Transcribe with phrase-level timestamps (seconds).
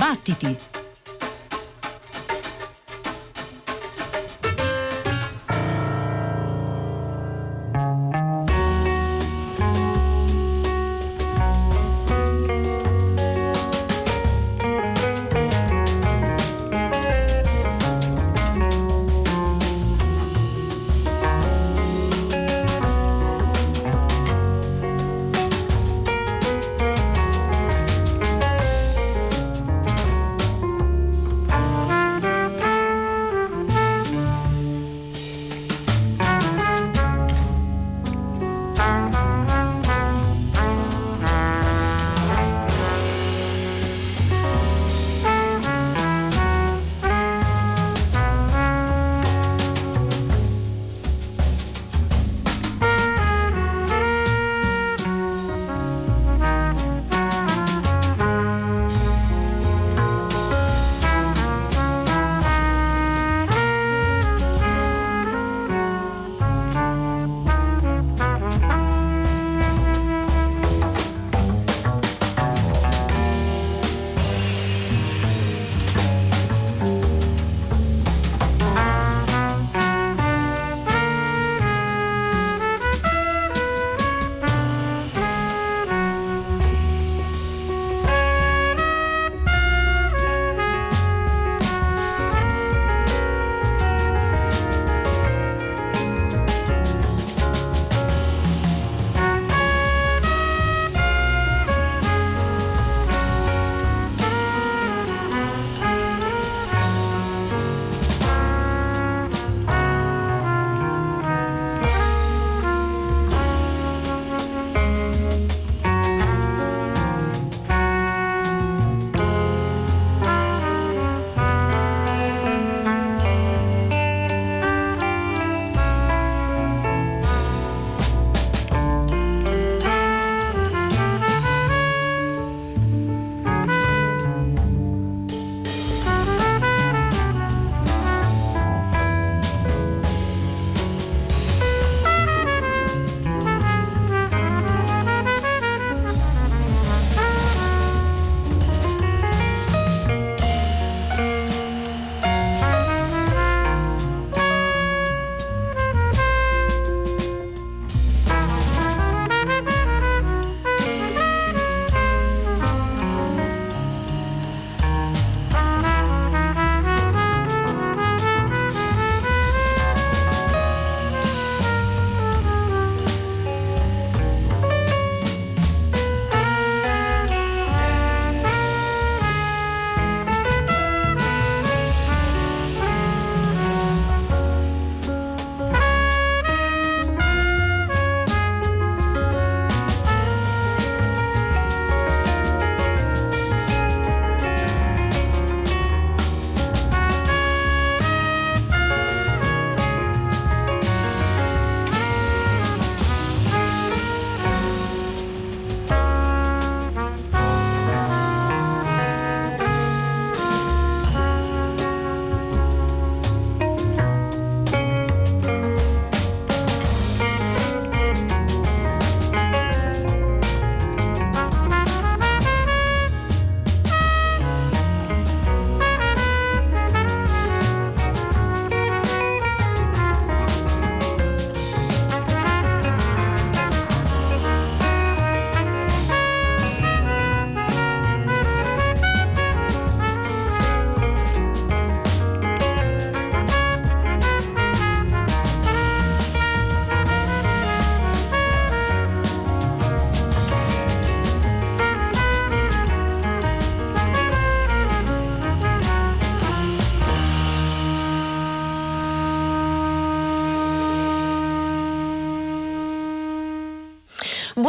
[0.00, 0.79] Battiti!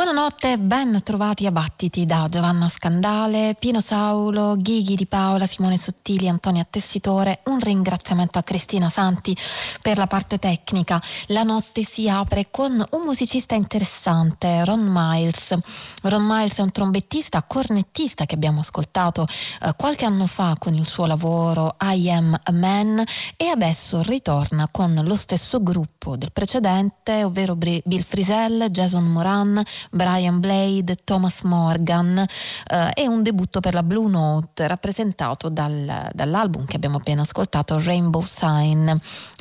[0.04, 6.28] Buonanotte, ben trovati a Battiti da Giovanna Scandale, Pino Saulo, Ghighi di Paola, Simone Sottili,
[6.28, 7.42] Antonia Tessitore.
[7.46, 9.38] Un ringraziamento a Cristina Santi
[9.82, 11.02] per la parte tecnica.
[11.28, 15.56] La notte si apre con un musicista interessante, Ron Miles.
[16.02, 19.26] Ron Miles è un trombettista, cornettista che abbiamo ascoltato
[19.62, 23.04] eh, qualche anno fa con il suo lavoro I Am a Man
[23.38, 30.40] e adesso ritorna con lo stesso gruppo del precedente, ovvero Bill Frisell, Jason Moran, Brian
[30.42, 32.18] Blade, Thomas Morgan.
[32.18, 37.80] Eh, è un debutto per la Blue Note rappresentato dal, dall'album che abbiamo appena ascoltato,
[37.82, 38.92] Rainbow Sign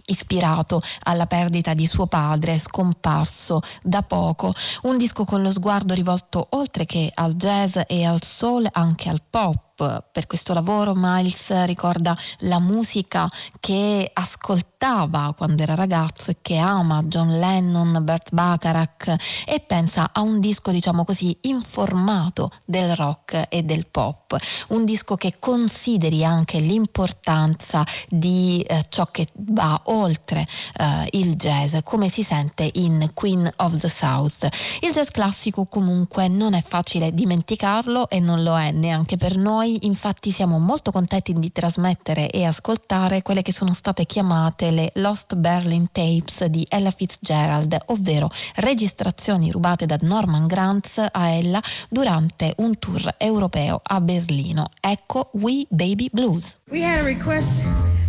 [0.06, 4.52] ispirato alla perdita di suo padre scomparso da poco,
[4.82, 9.23] un disco con lo sguardo rivolto oltre che al jazz e al soul anche al
[9.29, 9.69] pop
[10.12, 13.28] per questo lavoro Miles ricorda la musica
[13.58, 19.14] che ascoltava quando era ragazzo e che ama John Lennon, Bert Bacharach
[19.46, 24.36] e pensa a un disco diciamo così informato del rock e del pop,
[24.68, 30.46] un disco che consideri anche l'importanza di eh, ciò che va oltre
[30.78, 34.48] eh, il jazz come si sente in Queen of the South.
[34.80, 39.69] Il jazz classico comunque non è facile dimenticarlo e non lo è neanche per noi
[39.70, 44.90] noi infatti siamo molto contenti di trasmettere e ascoltare quelle che sono state chiamate le
[44.94, 52.55] Lost Berlin Tapes di Ella Fitzgerald, ovvero registrazioni rubate da Norman Granz a ella durante
[52.58, 54.70] un tour europeo a Berlino.
[54.81, 56.56] Ecco We Baby Blues.
[56.70, 57.64] We had a request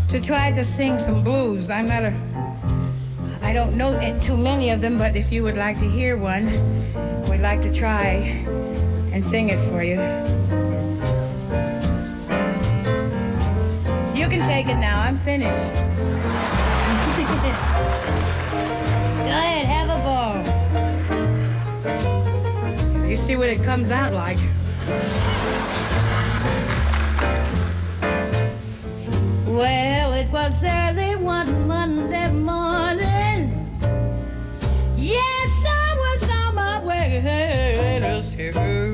[0.07, 1.69] to try to sing some blues.
[1.69, 2.14] I'm not a
[3.44, 3.92] I don't know
[4.22, 6.46] too many of them, but if you would like to hear one,
[7.30, 8.46] we'd like to try
[9.14, 10.00] and sing it for you.
[14.31, 15.01] Can take it now.
[15.01, 15.51] I'm finished.
[19.28, 20.38] Go ahead, have a ball.
[23.10, 24.38] You see what it comes out like.
[29.48, 33.51] Well, it was early one Monday morning.
[34.95, 38.91] Yes, I was on my way to school.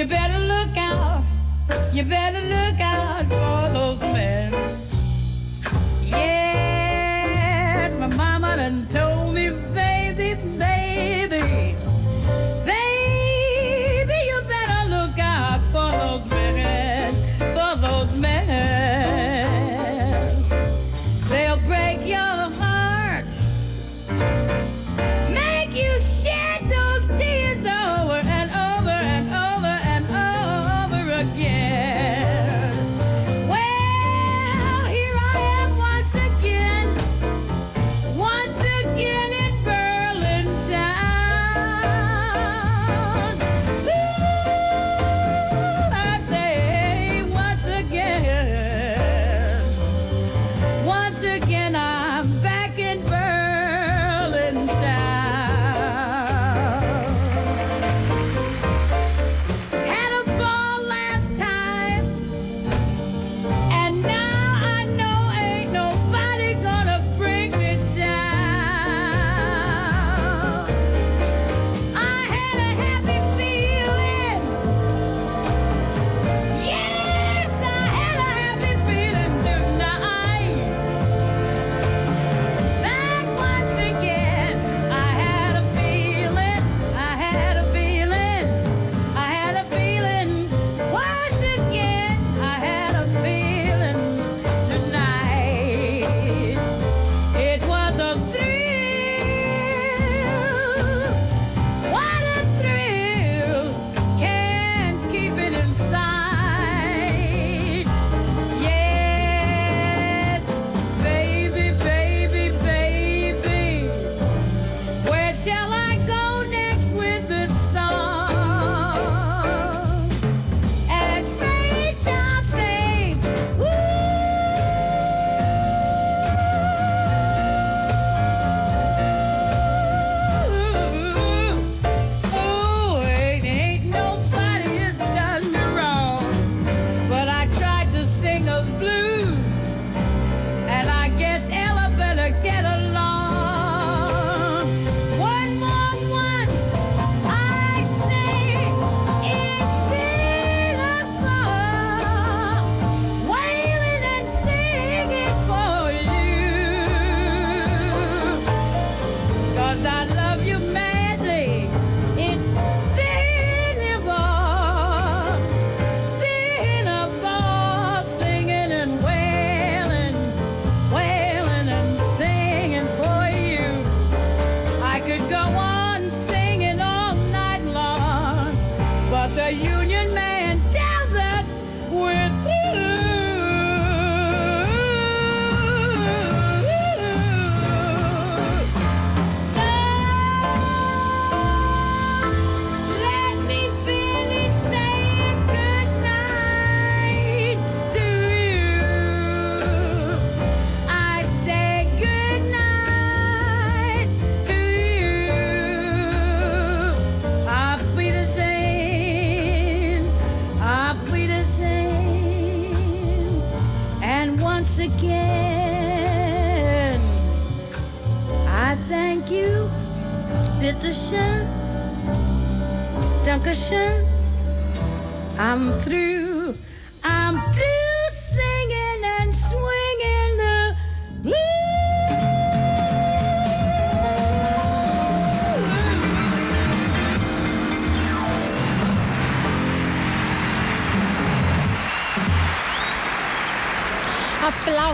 [0.00, 1.22] You better look out.
[1.92, 2.89] You better look out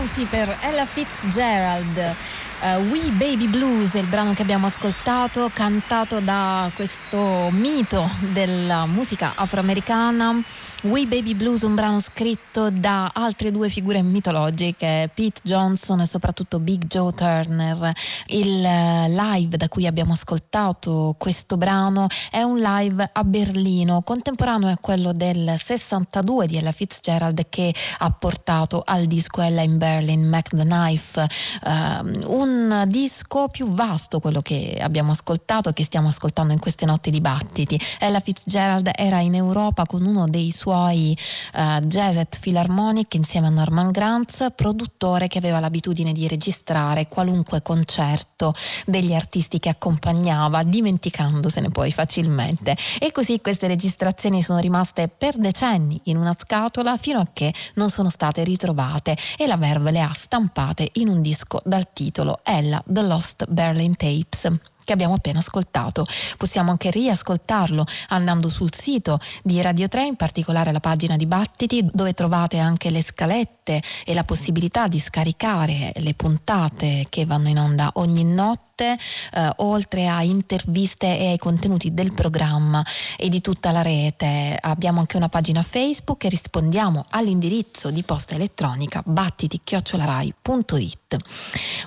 [0.07, 2.15] Applausi per Ella Fitzgerald.
[2.59, 8.87] Uh, We Baby Blues è il brano che abbiamo ascoltato, cantato da questo mito della
[8.87, 10.41] musica afroamericana.
[10.83, 16.59] We Baby Blues, un brano scritto da altre due figure mitologiche, Pete Johnson e soprattutto
[16.59, 17.91] Big Joe Turner.
[18.27, 24.69] Il eh, live da cui abbiamo ascoltato questo brano è un live a Berlino, contemporaneo
[24.69, 30.29] a quello del 62 di Ella Fitzgerald che ha portato al disco Ella in Berlin,
[30.29, 31.27] Mac the Knife,
[31.63, 37.09] uh, un disco più vasto, quello che abbiamo ascoltato, che stiamo ascoltando in queste notti
[37.09, 37.79] dibattiti.
[37.99, 41.17] Ella Fitzgerald era in Europa con uno dei suoi
[41.53, 48.53] uh, Jazzet Philharmonic insieme a Norman Granz, produttore che aveva l'abitudine di registrare qualunque concerto
[48.85, 52.75] degli artisti che accompagnava, dimenticandosene poi facilmente.
[52.99, 57.89] E così queste registrazioni sono rimaste per decenni in una scatola fino a che non
[57.89, 62.81] sono state ritrovate e la Verve le ha stampate in un disco dal titolo Ella
[62.85, 64.51] The Lost Berlin Tapes
[64.87, 66.05] che abbiamo appena ascoltato.
[66.37, 72.13] Possiamo anche riascoltarlo andando sul sito di Radio 3, in particolare la pagina Dibattiti, dove
[72.13, 77.91] trovate anche le scalette e la possibilità di scaricare le puntate che vanno in onda
[77.95, 78.97] ogni notte,
[79.33, 82.81] eh, oltre a interviste e ai contenuti del programma
[83.17, 84.57] e di tutta la rete.
[84.59, 91.17] Abbiamo anche una pagina Facebook e rispondiamo all'indirizzo di posta elettronica battiti-rai.it.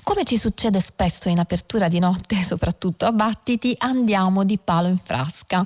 [0.02, 4.98] Come ci succede spesso in apertura di notte, soprattutto a battiti, andiamo di palo in
[4.98, 5.62] frasca,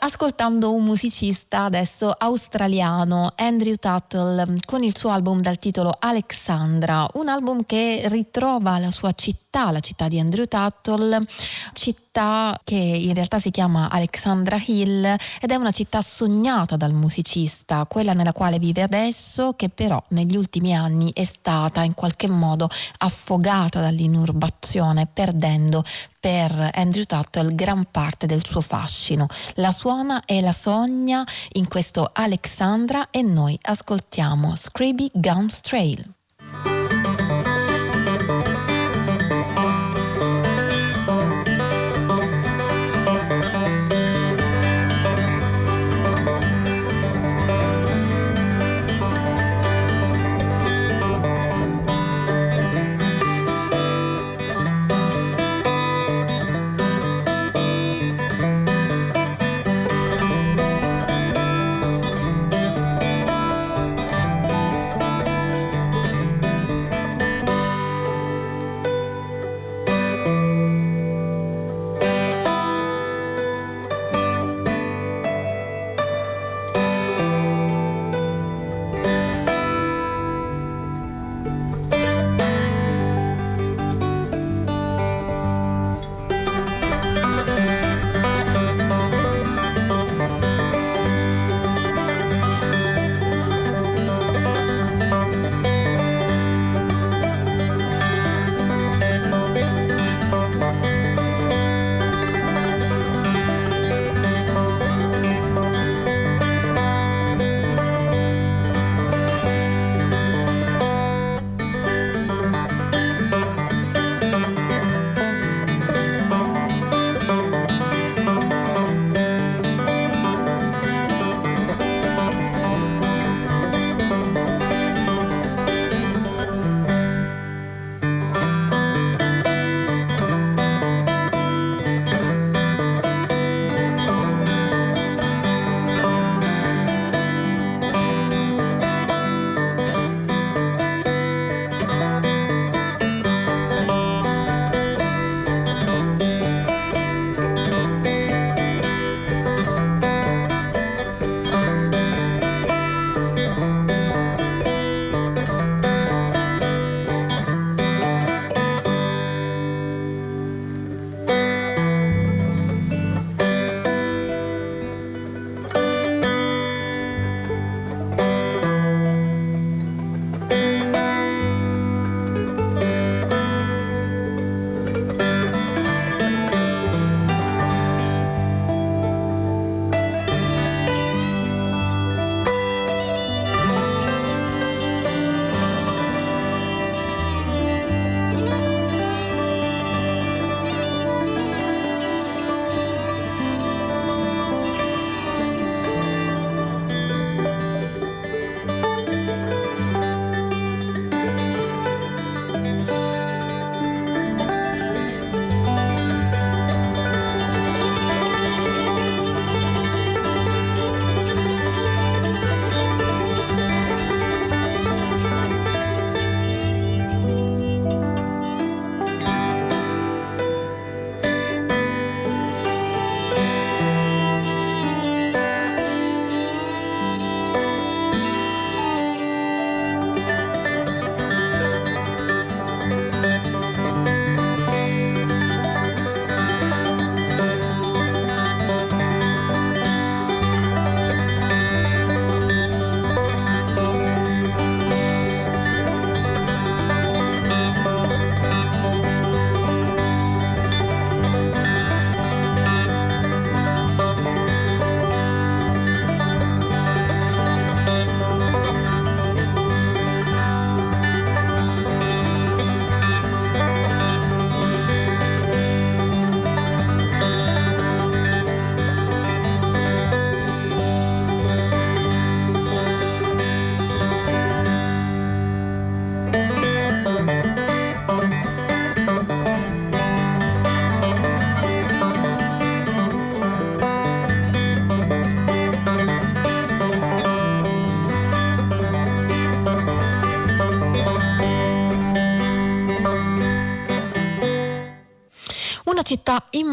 [0.00, 7.28] ascoltando un musicista adesso australiano, Andrew Tuttle, con il suo album dal titolo Alexandra, un
[7.28, 11.20] album che ritrova la sua città, la città di Andrew Tuttle,
[11.72, 16.92] città città che in realtà si chiama Alexandra Hill ed è una città sognata dal
[16.92, 22.28] musicista, quella nella quale vive adesso, che però negli ultimi anni è stata in qualche
[22.28, 22.68] modo
[22.98, 25.82] affogata dall'inurbazione, perdendo
[26.20, 29.26] per Andrew Tuttle gran parte del suo fascino.
[29.54, 36.13] La suona e la sogna in questo Alexandra e noi ascoltiamo Scraby Gums Trail.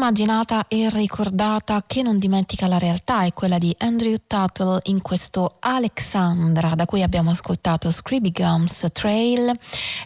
[0.02, 5.58] Immaginata e ricordata che non dimentica la realtà è quella di Andrew Tuttle in questo
[5.60, 9.56] Alexandra da cui abbiamo ascoltato Screeby Gums Trail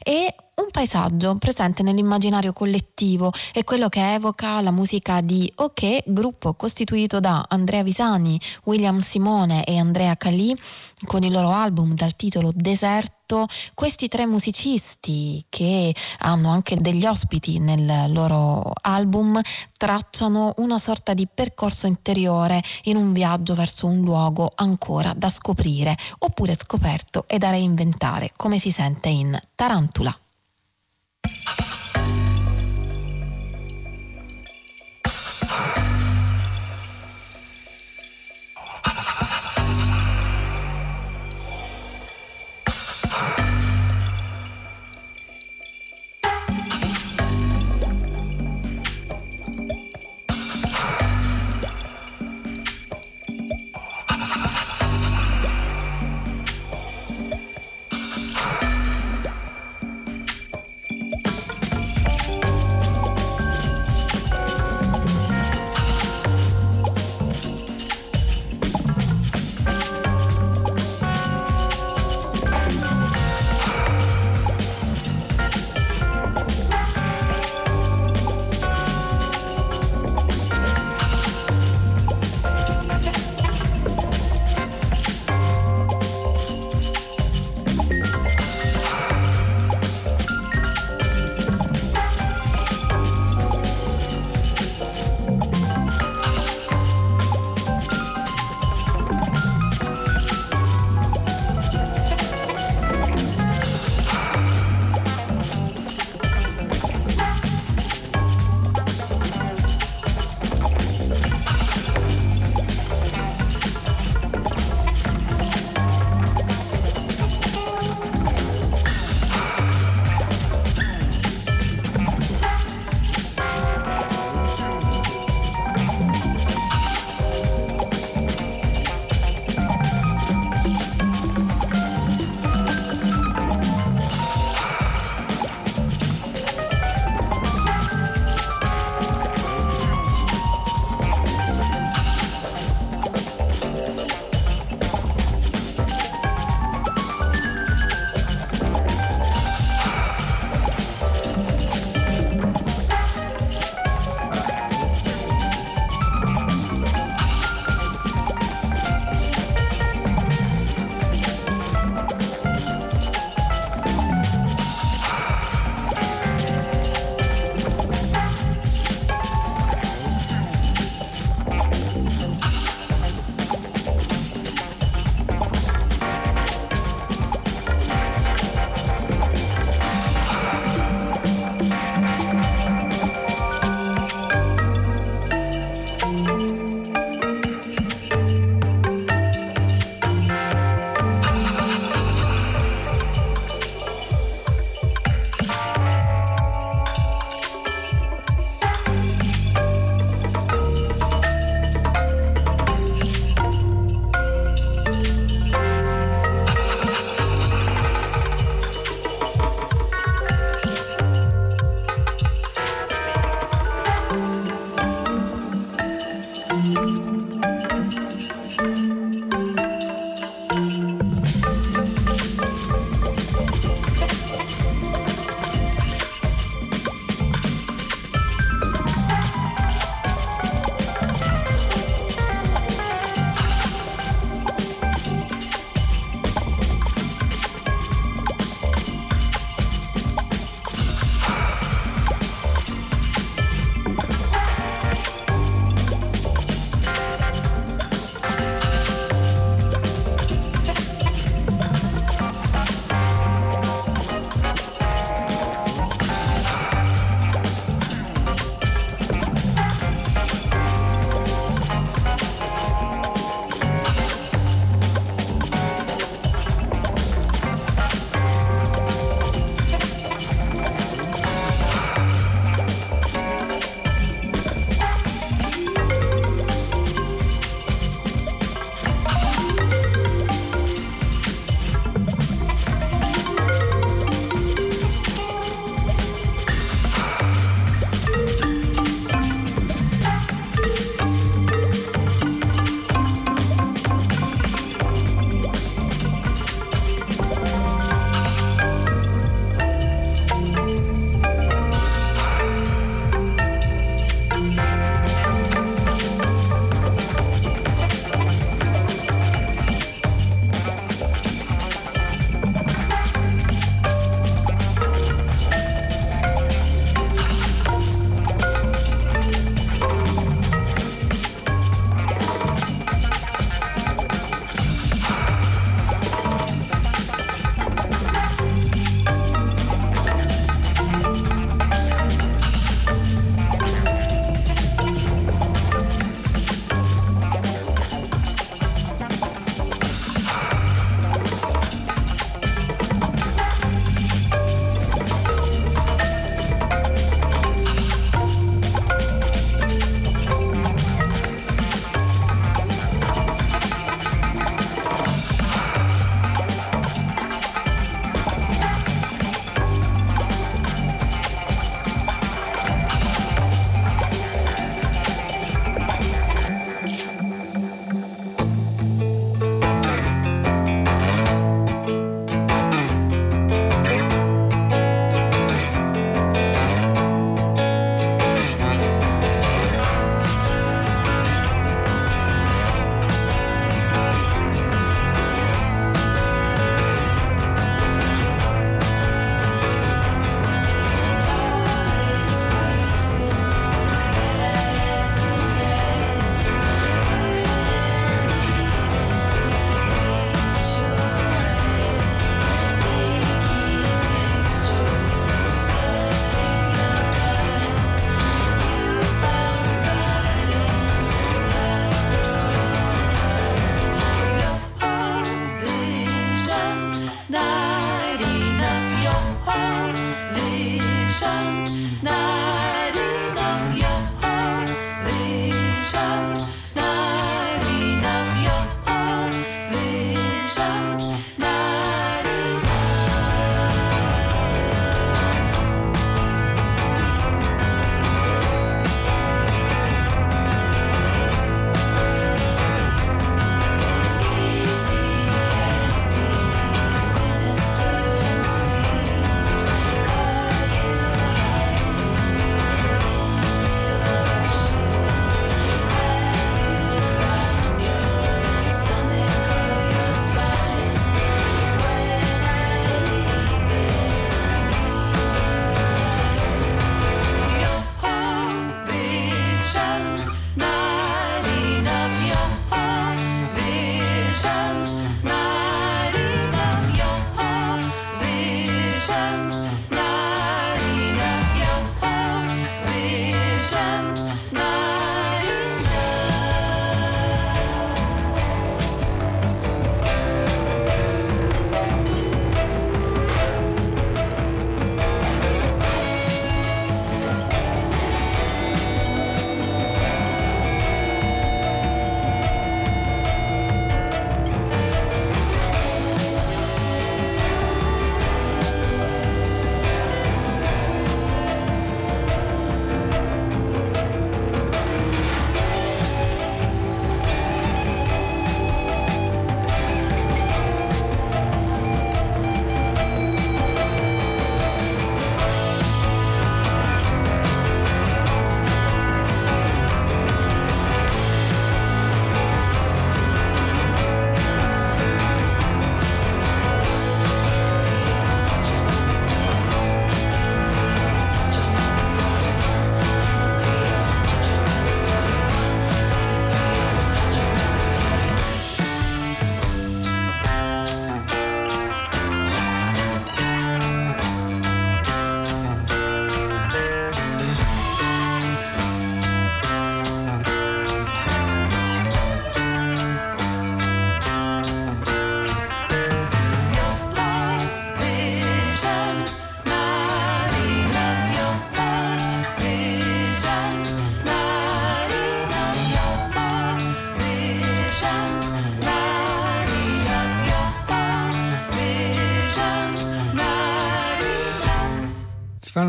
[0.04, 6.54] e un paesaggio presente nell'immaginario collettivo è quello che evoca la musica di OK, gruppo
[6.54, 10.56] costituito da Andrea Visani, William Simone e Andrea Calì
[11.04, 13.46] con il loro album dal titolo Deserto.
[13.74, 19.40] Questi tre musicisti che hanno anche degli ospiti nel loro album
[19.76, 25.96] tracciano una sorta di percorso interiore in un viaggio verso un luogo ancora da scoprire
[26.20, 30.16] oppure scoperto e da reinventare come si sente in Tarantula.
[31.28, 31.85] you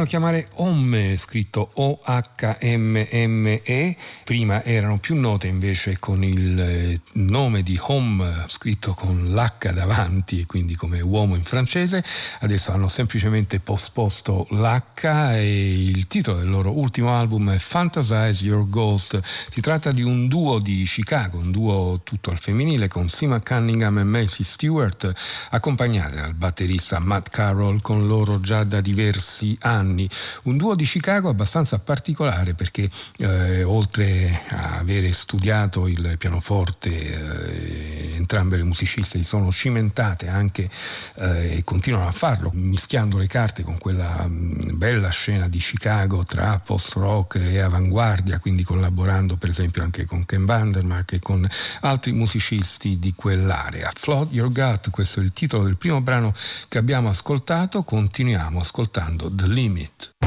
[0.08, 2.26] chiamare Omme, scritto O-H-M-M-E.
[4.28, 10.46] Prima erano più note invece con il eh, nome di Home, scritto con l'H davanti,
[10.46, 12.04] quindi come uomo in francese.
[12.42, 18.68] Adesso hanno semplicemente posposto l'H e il titolo del loro ultimo album è Fantasize Your
[18.68, 19.18] Ghost.
[19.24, 24.00] Si tratta di un duo di Chicago, un duo tutto al femminile con Sima Cunningham
[24.00, 25.10] e Macy Stewart,
[25.52, 30.06] accompagnate dal batterista Matt Carroll con loro già da diversi anni.
[30.44, 34.16] Un duo di Chicago abbastanza particolare perché eh, oltre
[34.50, 40.70] a avere studiato il pianoforte, eh, entrambe le musiciste si sono cimentate anche
[41.20, 45.60] eh, e continuano a farlo, mischiando le carte con quella mh, mm, bella scena di
[45.60, 51.48] Chicago tra post-rock e avanguardia, quindi collaborando per esempio anche con Ken Vandermark e con
[51.82, 53.92] altri musicisti di quell'area.
[53.94, 56.34] Flood Your Gut, questo è il titolo del primo brano
[56.68, 60.27] che abbiamo ascoltato, continuiamo ascoltando The Limit.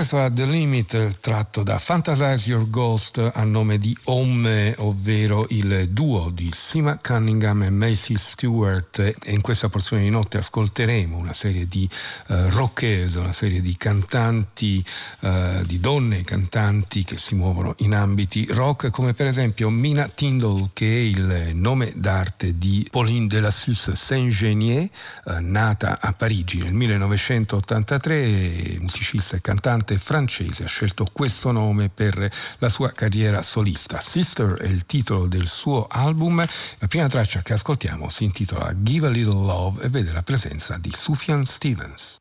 [0.00, 5.90] Questo è The Limit tratto da Fantasize Your Ghost a nome di Home, ovvero il
[5.90, 8.98] duo di Sima Cunningham e Macy Stewart.
[8.98, 11.86] E in questa porzione di notte ascolteremo una serie di
[12.28, 14.82] uh, rockers, una serie di cantanti,
[15.20, 20.70] uh, di donne cantanti che si muovono in ambiti rock come per esempio Mina Tyndall
[20.72, 24.88] che è il nome d'arte di Pauline de la Suisse Saint-Genier,
[25.24, 31.88] uh, nata a Parigi nel 1983, musicista e cantante cantante francese ha scelto questo nome
[31.88, 34.00] per la sua carriera solista.
[34.00, 36.44] Sister è il titolo del suo album.
[36.78, 40.76] La prima traccia che ascoltiamo si intitola Give a Little Love e vede la presenza
[40.78, 42.18] di Sufjan Stevens.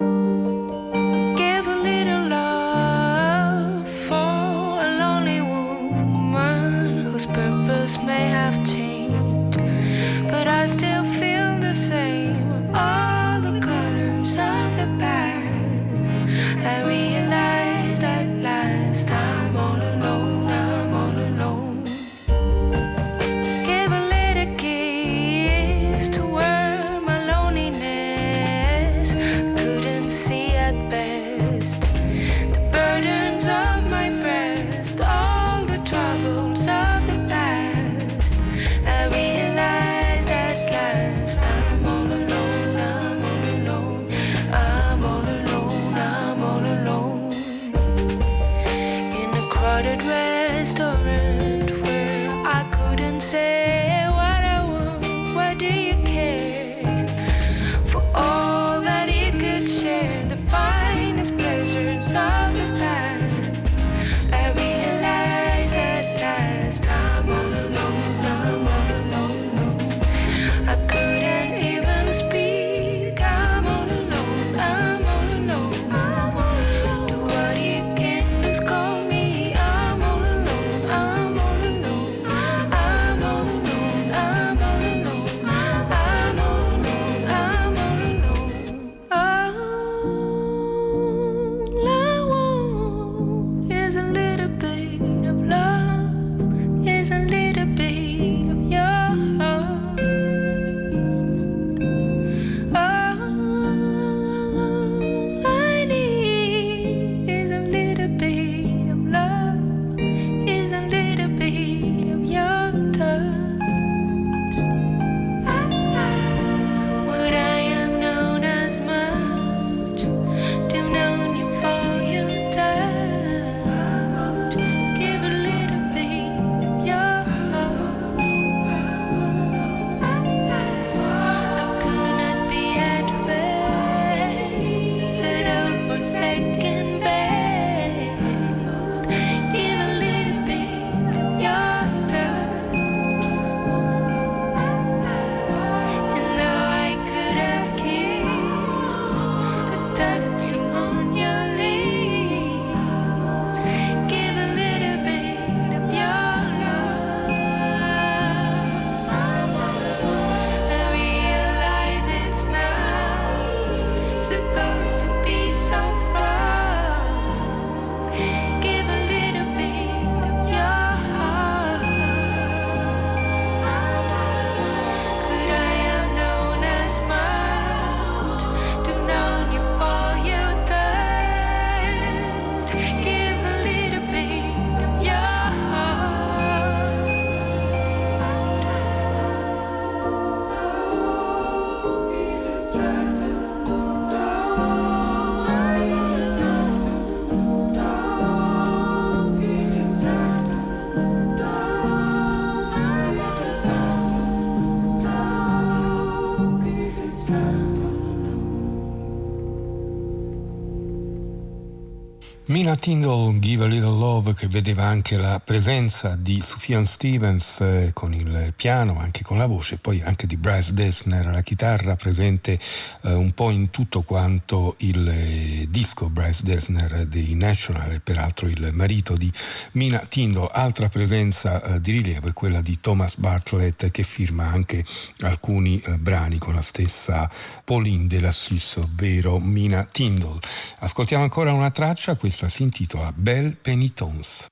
[212.70, 217.90] Mina Tyndall, Give a Little Love, che vedeva anche la presenza di Sufjan Stevens eh,
[217.96, 222.60] con il piano, anche con la voce, poi anche di Bryce Dessner alla chitarra, presente
[223.02, 228.48] eh, un po' in tutto quanto il eh, disco Bryce Dessner dei National e peraltro
[228.48, 229.32] il marito di
[229.72, 230.50] Mina Tyndall.
[230.52, 234.86] Altra presenza eh, di rilievo è quella di Thomas Bartlett che firma anche
[235.22, 237.28] alcuni eh, brani con la stessa
[237.64, 240.38] Pauline de la Suisse, ovvero Mina Tyndall.
[240.82, 244.50] Ascoltiamo ancora una traccia, questa si s'intitola Belle Pénitence.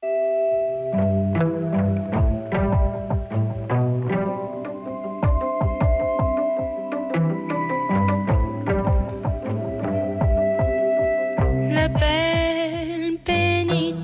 [11.69, 13.99] La belle pénitence,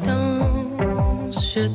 [1.55, 1.69] je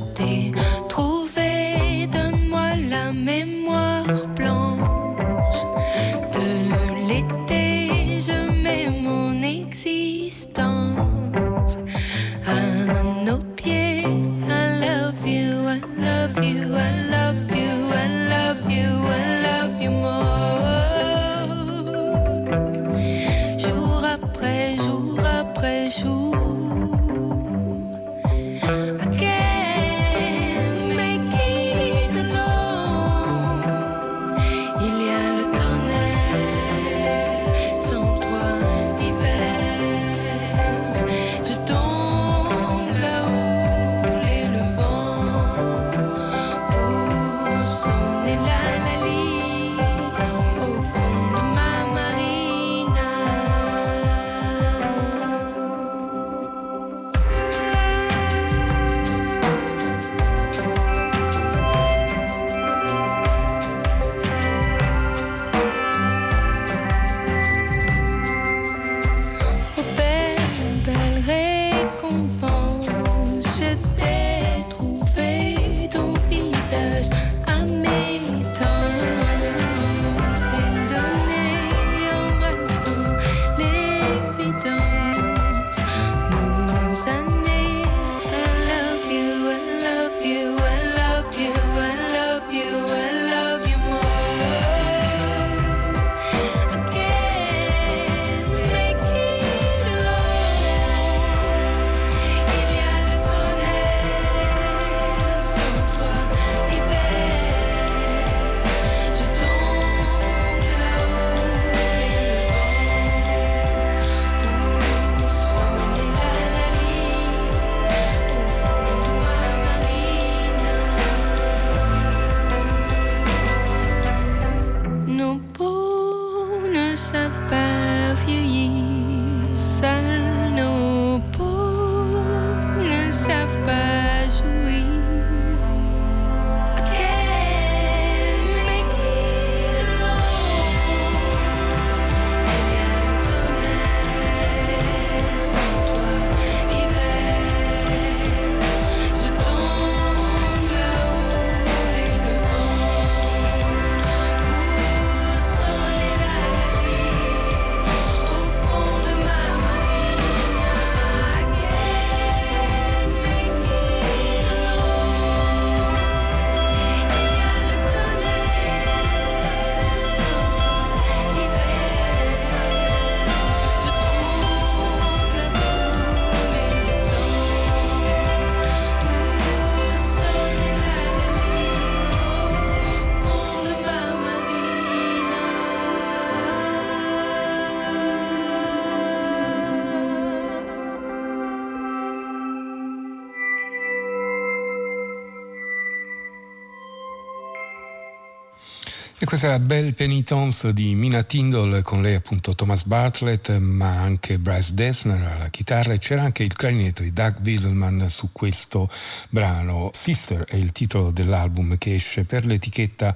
[199.47, 205.37] la Belle Penitence di Mina Tindall con lei appunto Thomas Bartlett ma anche Bryce Dessner
[205.37, 208.91] alla chitarra e c'era anche il clarinetto di Doug Wieselman su questo
[209.29, 209.91] brano.
[209.93, 213.15] Sister è il titolo dell'album che esce per l'etichetta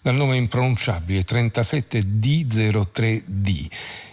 [0.00, 3.66] dal nome impronunciabile 37D03D.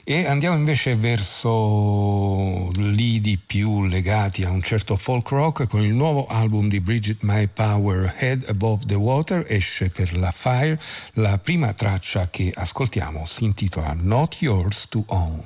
[0.07, 6.27] E andiamo invece verso lidi più legati a un certo folk rock con il nuovo
[6.27, 10.79] album di Bridget My Power Head Above the Water esce per la Fire.
[11.13, 15.43] La prima traccia che ascoltiamo si intitola Not Yours to Own.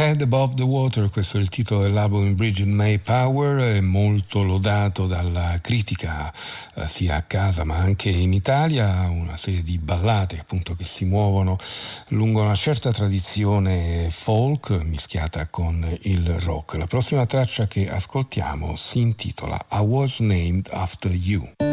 [0.00, 4.44] Head Above the Water, questo è il titolo dell'album in Bridget May Power, è molto
[4.44, 6.32] lodato dalla critica
[6.76, 11.04] eh, sia a casa ma anche in Italia, una serie di ballate appunto che si
[11.04, 11.56] muovono
[12.10, 16.74] lungo una certa tradizione folk mischiata con il rock.
[16.74, 21.67] La prossima traccia che ascoltiamo si intitola I Was Named After You.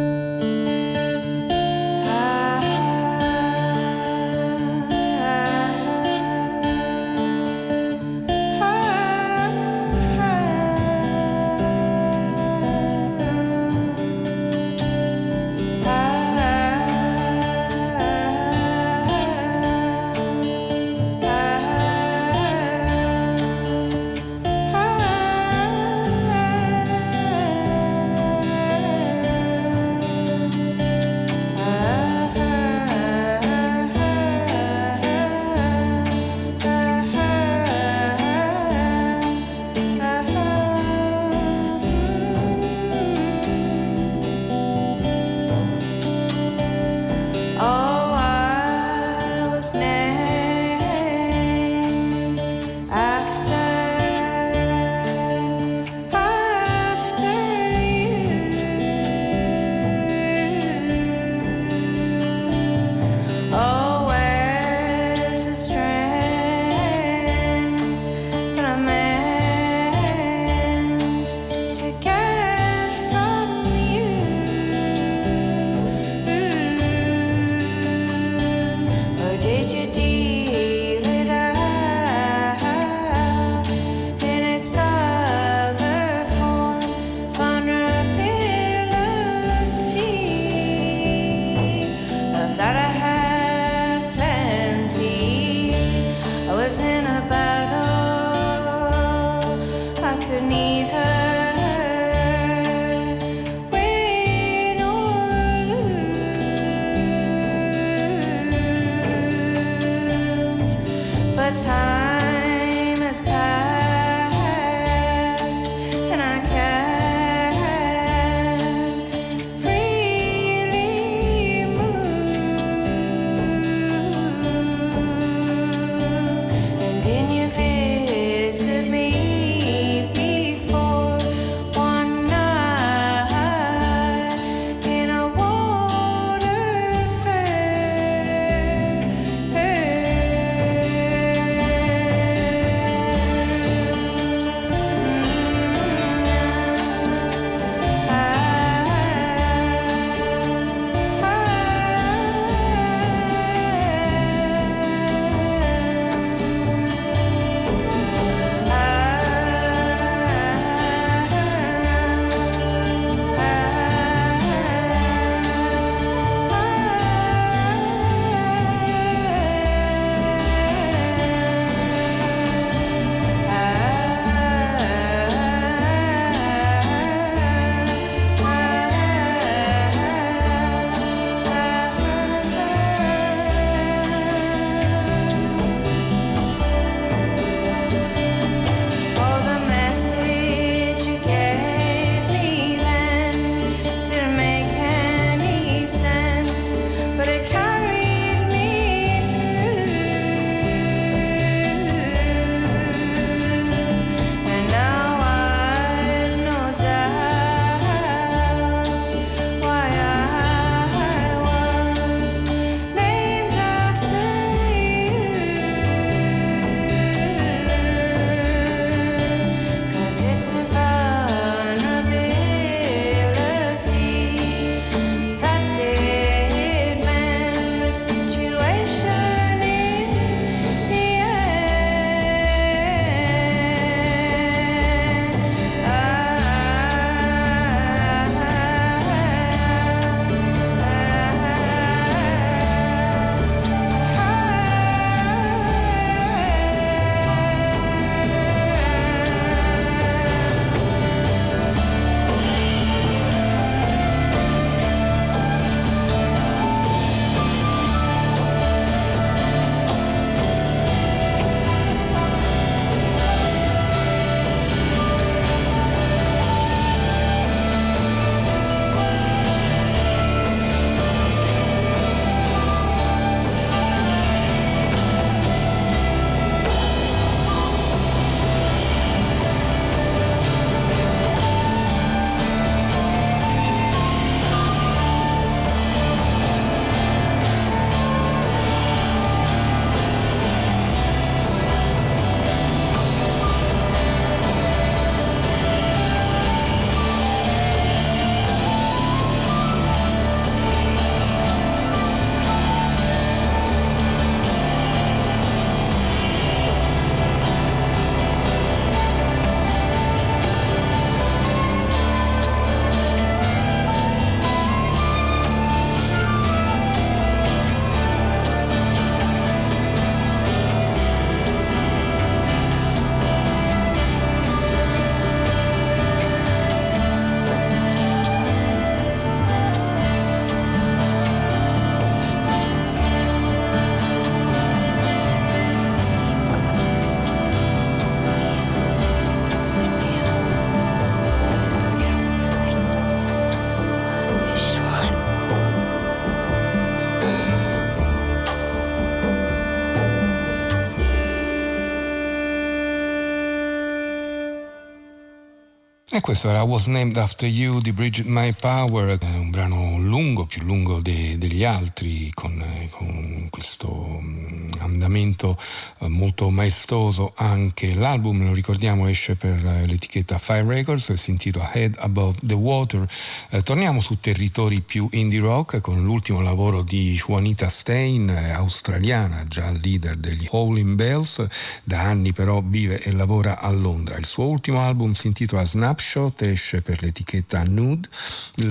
[356.25, 360.99] Questo era Was Named After You di Bridget My Power, un brano lungo, più lungo
[360.99, 365.55] de, degli altri, con, con questo mm, andamento
[365.94, 367.93] eh, molto maestoso anche.
[367.93, 373.07] L'album, lo ricordiamo, esce per l'etichetta Fire Records e si intitola Head Above the Water.
[373.49, 379.45] Eh, torniamo su territori più indie rock con l'ultimo lavoro di Juanita Stein, eh, australiana,
[379.47, 381.45] già leader degli Howling Bells,
[381.83, 384.17] da anni però vive e lavora a Londra.
[384.17, 388.07] Il suo ultimo album si intitola Snapshot, esce per l'etichetta Nude.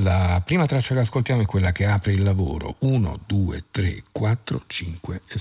[0.02, 4.62] La prima traccia che ascoltiamo è quella che apre il lavoro 1, 2, 3, 4,
[4.66, 5.38] 5 e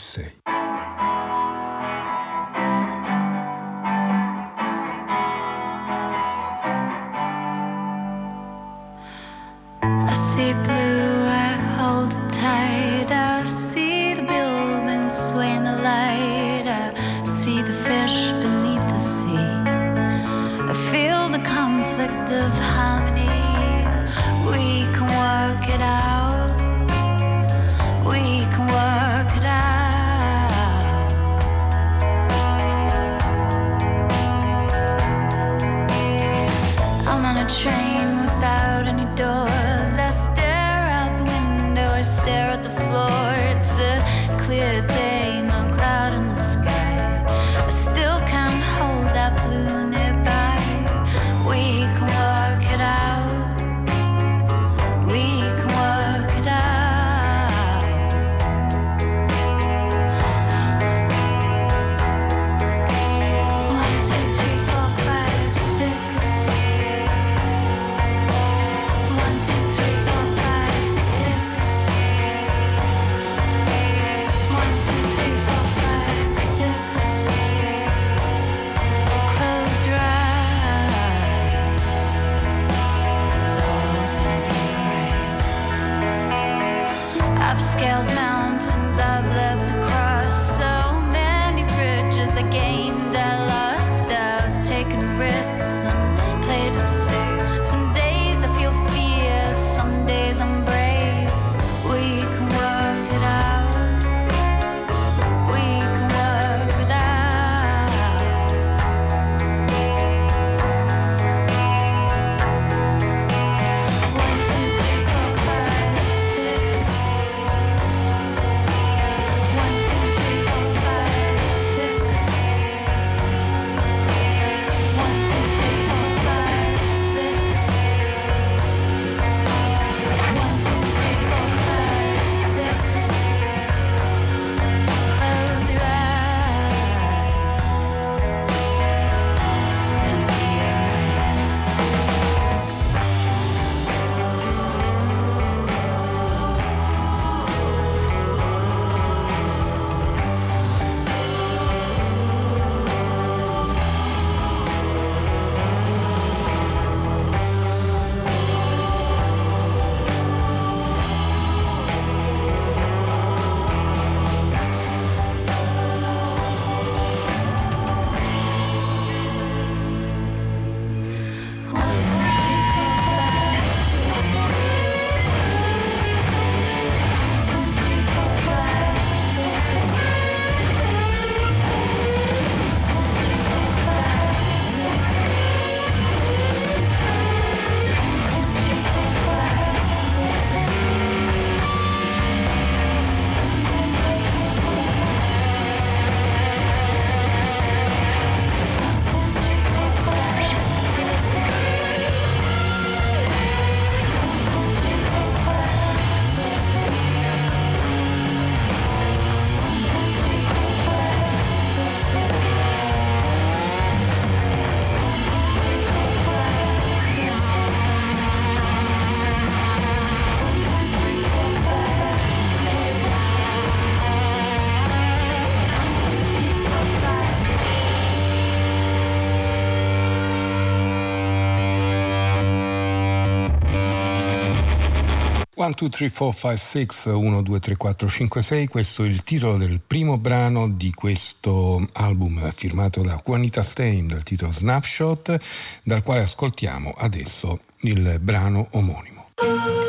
[235.64, 239.24] 6.1, 2, 3, 4, 5, 6, 1, 2, 3, 4, 5, 6, questo è il
[239.24, 245.38] titolo del primo brano di questo album firmato da Juanita Stein dal titolo Snapshot,
[245.84, 249.83] dal quale ascoltiamo adesso il brano omonimo.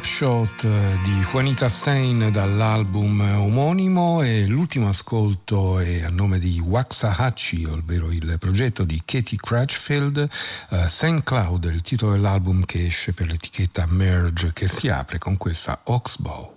[0.00, 0.66] Snapshot
[1.02, 8.36] di Juanita Stein dall'album omonimo e l'ultimo ascolto è a nome di Waxahachie, ovvero il
[8.38, 10.26] progetto di Katie Crutchfield,
[10.70, 11.22] uh, St.
[11.22, 16.49] Cloud, il titolo dell'album che esce per l'etichetta Merge che si apre con questa Oxbow.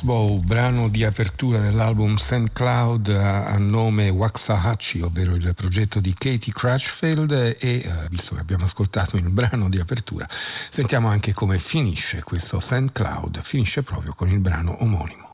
[0.00, 2.52] Oxbow, brano di apertura dell'album St.
[2.54, 8.64] Cloud a nome Waxahachie, ovvero il progetto di Katie Crutchfield e eh, visto che abbiamo
[8.64, 12.92] ascoltato il brano di apertura, sentiamo anche come finisce questo St.
[12.92, 15.29] Cloud, finisce proprio con il brano omonimo.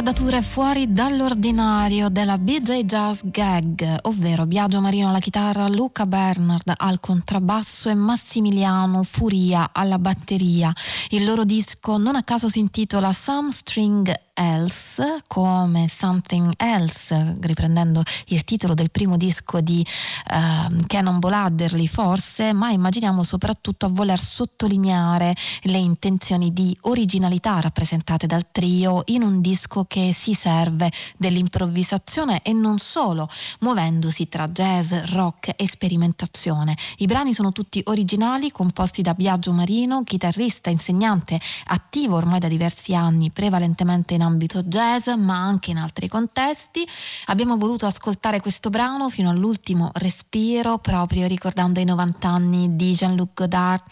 [0.00, 6.72] Le accordature fuori dall'ordinario della BJ Jazz Gag, ovvero Biagio Marino alla chitarra, Luca Bernard
[6.74, 10.72] al contrabbasso e Massimiliano Furia alla batteria.
[11.10, 14.10] Il loro disco non a caso si intitola Some String
[14.40, 22.54] Else come Something Else, riprendendo il titolo del primo disco di uh, Cannonball Adderley forse,
[22.54, 29.42] ma immaginiamo soprattutto a voler sottolineare le intenzioni di originalità rappresentate dal trio in un
[29.42, 33.28] disco che si serve dell'improvvisazione e non solo,
[33.60, 36.74] muovendosi tra jazz, rock e sperimentazione.
[36.96, 42.94] I brani sono tutti originali, composti da Biagio Marino, chitarrista, insegnante, attivo ormai da diversi
[42.94, 46.86] anni, prevalentemente in ambito jazz, ma anche in altri contesti.
[47.26, 53.30] Abbiamo voluto ascoltare questo brano fino all'ultimo respiro, proprio ricordando i 90 anni di Jean-Luc
[53.34, 53.82] Godard,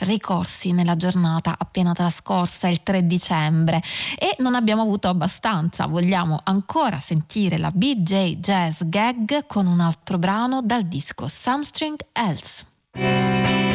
[0.00, 3.82] ricorsi nella giornata appena trascorsa il 3 dicembre.
[4.18, 10.18] E non abbiamo avuto abbastanza, vogliamo ancora sentire la BJ Jazz Gag con un altro
[10.18, 13.67] brano dal disco Something Else.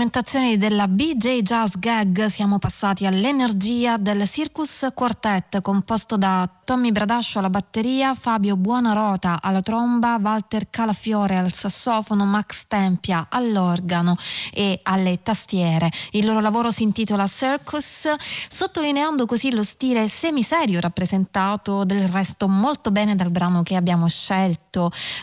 [0.00, 7.38] Sperimentazioni della BJ Jazz Gag siamo passati all'energia del Circus Quartet composto da Tommy Bradascio
[7.38, 14.16] alla batteria, Fabio Buonarota alla tromba, Walter Calafiore al sassofono, Max Tempia all'organo
[14.54, 15.90] e alle tastiere.
[16.12, 18.08] Il loro lavoro si intitola Circus,
[18.48, 24.69] sottolineando così lo stile semiserio rappresentato del resto molto bene dal brano che abbiamo scelto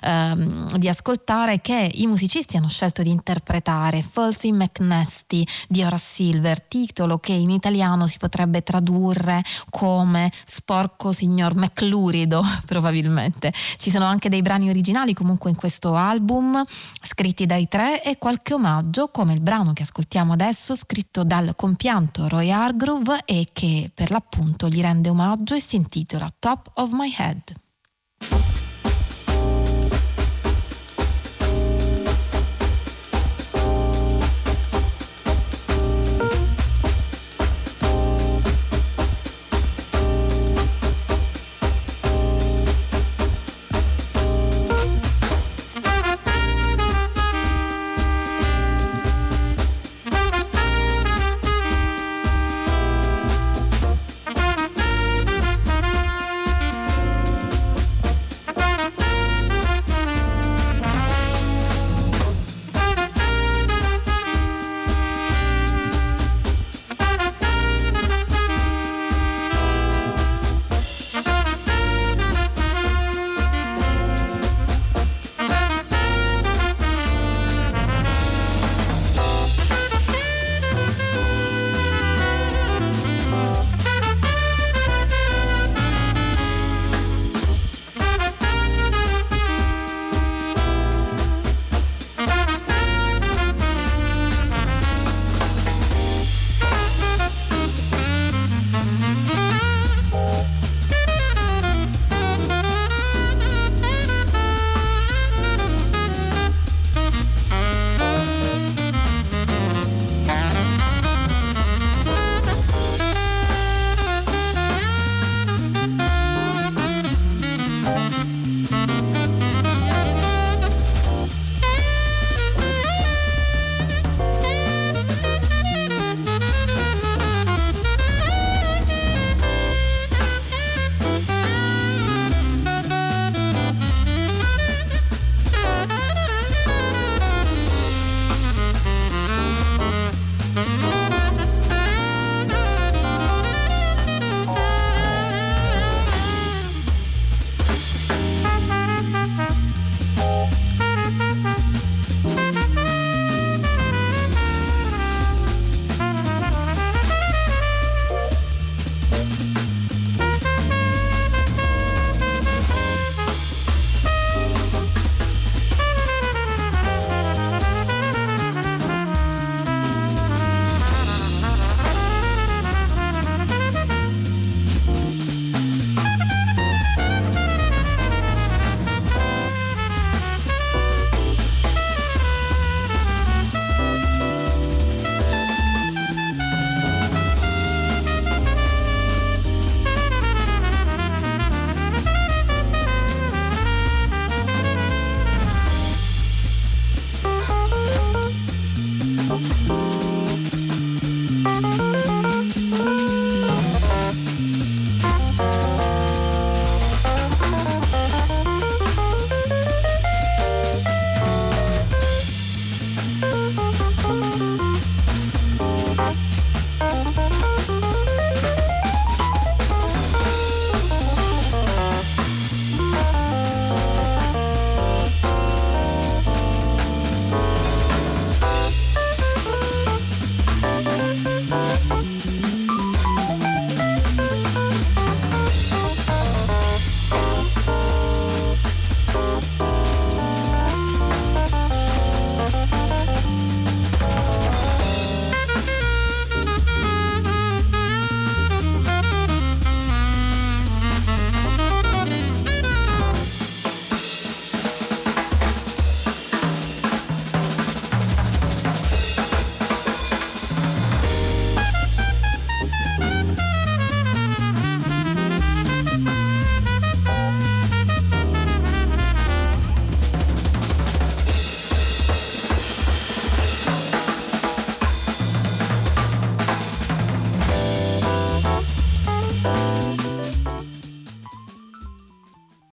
[0.01, 6.61] ehm, di ascoltare che i musicisti hanno scelto di interpretare Falsy McNasty di Horace Silver,
[6.61, 13.53] titolo che in italiano si potrebbe tradurre come Sporco signor McLurido, probabilmente.
[13.77, 16.63] Ci sono anche dei brani originali comunque in questo album,
[17.01, 22.27] scritti dai tre e qualche omaggio, come il brano che ascoltiamo adesso, scritto dal compianto
[22.27, 27.13] Roy Hargrove e che per l'appunto gli rende omaggio e si intitola Top of My
[27.17, 28.56] Head.